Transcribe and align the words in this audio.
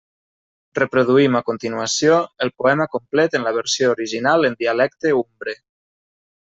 Reproduïm 0.77 1.37
a 1.39 1.41
continuació 1.49 2.17
el 2.47 2.53
poema 2.63 2.89
complet 2.97 3.39
en 3.41 3.47
la 3.49 3.55
versió 3.61 3.93
original 3.99 4.51
en 4.51 4.61
dialecte 4.65 5.17
umbre. 5.25 5.61